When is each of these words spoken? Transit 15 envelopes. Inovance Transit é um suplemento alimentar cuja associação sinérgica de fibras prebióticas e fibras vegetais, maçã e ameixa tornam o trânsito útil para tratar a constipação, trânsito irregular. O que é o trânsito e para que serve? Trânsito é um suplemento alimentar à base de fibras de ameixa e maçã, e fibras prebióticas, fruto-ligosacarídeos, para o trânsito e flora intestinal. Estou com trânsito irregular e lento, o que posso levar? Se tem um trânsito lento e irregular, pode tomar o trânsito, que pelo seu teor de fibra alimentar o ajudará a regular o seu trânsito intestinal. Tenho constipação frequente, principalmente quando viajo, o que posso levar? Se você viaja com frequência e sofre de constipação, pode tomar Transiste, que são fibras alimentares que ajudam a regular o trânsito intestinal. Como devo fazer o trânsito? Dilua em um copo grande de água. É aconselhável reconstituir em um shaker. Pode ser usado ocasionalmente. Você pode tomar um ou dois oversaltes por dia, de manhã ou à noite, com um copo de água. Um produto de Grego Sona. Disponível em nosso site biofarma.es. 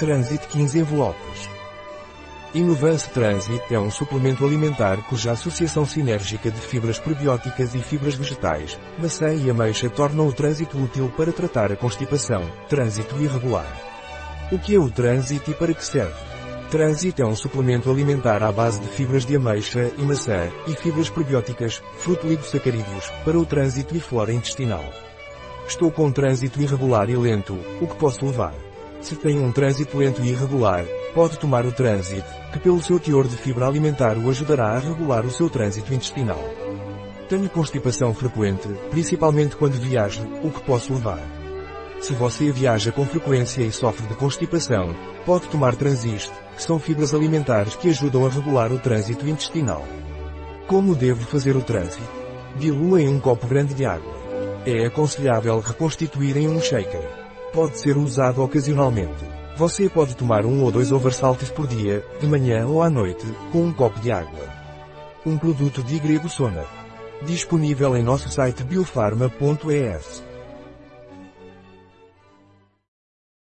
Transit 0.00 0.48
15 0.48 0.78
envelopes. 0.78 1.50
Inovance 2.54 3.10
Transit 3.10 3.62
é 3.70 3.78
um 3.78 3.90
suplemento 3.90 4.46
alimentar 4.46 4.96
cuja 5.06 5.32
associação 5.32 5.84
sinérgica 5.84 6.50
de 6.50 6.58
fibras 6.58 6.98
prebióticas 6.98 7.74
e 7.74 7.80
fibras 7.80 8.14
vegetais, 8.14 8.80
maçã 8.98 9.34
e 9.34 9.50
ameixa 9.50 9.90
tornam 9.90 10.26
o 10.26 10.32
trânsito 10.32 10.82
útil 10.82 11.12
para 11.14 11.34
tratar 11.34 11.70
a 11.70 11.76
constipação, 11.76 12.50
trânsito 12.66 13.14
irregular. 13.20 13.70
O 14.50 14.58
que 14.58 14.74
é 14.74 14.78
o 14.78 14.90
trânsito 14.90 15.50
e 15.50 15.54
para 15.54 15.74
que 15.74 15.84
serve? 15.84 16.16
Trânsito 16.70 17.20
é 17.20 17.26
um 17.26 17.36
suplemento 17.36 17.90
alimentar 17.90 18.42
à 18.42 18.50
base 18.50 18.80
de 18.80 18.88
fibras 18.88 19.26
de 19.26 19.36
ameixa 19.36 19.92
e 19.98 20.02
maçã, 20.02 20.48
e 20.66 20.72
fibras 20.72 21.10
prebióticas, 21.10 21.82
fruto-ligosacarídeos, 21.98 23.10
para 23.22 23.38
o 23.38 23.44
trânsito 23.44 23.94
e 23.94 24.00
flora 24.00 24.32
intestinal. 24.32 24.84
Estou 25.68 25.92
com 25.92 26.10
trânsito 26.10 26.58
irregular 26.58 27.10
e 27.10 27.16
lento, 27.16 27.52
o 27.82 27.86
que 27.86 27.96
posso 27.96 28.24
levar? 28.24 28.69
Se 29.00 29.16
tem 29.16 29.38
um 29.40 29.50
trânsito 29.50 29.96
lento 29.96 30.22
e 30.22 30.28
irregular, 30.28 30.84
pode 31.14 31.38
tomar 31.38 31.64
o 31.64 31.72
trânsito, 31.72 32.28
que 32.52 32.58
pelo 32.58 32.82
seu 32.82 33.00
teor 33.00 33.26
de 33.26 33.36
fibra 33.36 33.66
alimentar 33.66 34.18
o 34.18 34.28
ajudará 34.28 34.72
a 34.72 34.78
regular 34.78 35.24
o 35.24 35.30
seu 35.30 35.48
trânsito 35.48 35.94
intestinal. 35.94 36.42
Tenho 37.28 37.48
constipação 37.48 38.12
frequente, 38.12 38.68
principalmente 38.90 39.56
quando 39.56 39.80
viajo, 39.80 40.22
o 40.42 40.50
que 40.50 40.60
posso 40.62 40.92
levar? 40.92 41.22
Se 42.00 42.12
você 42.14 42.50
viaja 42.50 42.92
com 42.92 43.06
frequência 43.06 43.62
e 43.62 43.70
sofre 43.70 44.06
de 44.06 44.14
constipação, 44.14 44.94
pode 45.24 45.46
tomar 45.48 45.76
Transiste, 45.76 46.32
que 46.56 46.62
são 46.62 46.78
fibras 46.78 47.14
alimentares 47.14 47.76
que 47.76 47.88
ajudam 47.88 48.26
a 48.26 48.28
regular 48.28 48.72
o 48.72 48.78
trânsito 48.78 49.28
intestinal. 49.28 49.84
Como 50.66 50.94
devo 50.94 51.24
fazer 51.24 51.56
o 51.56 51.62
trânsito? 51.62 52.02
Dilua 52.56 53.00
em 53.00 53.08
um 53.08 53.20
copo 53.20 53.46
grande 53.46 53.74
de 53.74 53.84
água. 53.84 54.14
É 54.66 54.86
aconselhável 54.86 55.60
reconstituir 55.60 56.36
em 56.36 56.48
um 56.48 56.60
shaker. 56.60 57.29
Pode 57.52 57.80
ser 57.80 57.96
usado 57.96 58.42
ocasionalmente. 58.44 59.24
Você 59.56 59.88
pode 59.88 60.14
tomar 60.14 60.46
um 60.46 60.62
ou 60.62 60.70
dois 60.70 60.92
oversaltes 60.92 61.50
por 61.50 61.66
dia, 61.66 62.04
de 62.20 62.26
manhã 62.26 62.66
ou 62.66 62.80
à 62.80 62.88
noite, 62.88 63.26
com 63.50 63.64
um 63.64 63.72
copo 63.72 63.98
de 63.98 64.12
água. 64.12 64.48
Um 65.26 65.36
produto 65.36 65.82
de 65.82 65.98
Grego 65.98 66.28
Sona. 66.28 66.64
Disponível 67.22 67.96
em 67.96 68.02
nosso 68.04 68.28
site 68.30 68.62
biofarma.es. 68.62 70.29